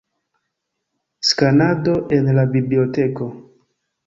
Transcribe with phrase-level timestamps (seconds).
[1.31, 3.29] Skanado en la biblioteko.